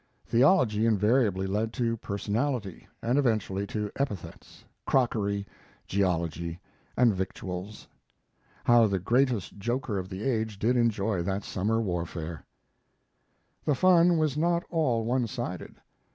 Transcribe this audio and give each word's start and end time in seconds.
Theology 0.25 0.87
invariably 0.87 1.45
led 1.45 1.71
to 1.73 1.95
personality, 1.95 2.87
and 3.03 3.19
eventually 3.19 3.67
to 3.67 3.91
epithets, 3.97 4.65
crockery, 4.87 5.45
geology, 5.85 6.59
and 6.97 7.13
victuals. 7.13 7.87
How 8.63 8.87
the 8.87 8.97
greatest 8.97 9.59
joker 9.59 9.99
of 9.99 10.09
the 10.09 10.23
age 10.23 10.57
did 10.57 10.75
enjoy 10.75 11.21
that 11.21 11.43
summer 11.43 11.79
warfare! 11.79 12.43
The 13.63 13.75
fun 13.75 14.17
was 14.17 14.35
not 14.35 14.63
all 14.71 15.05
one 15.05 15.27
sided. 15.27 15.75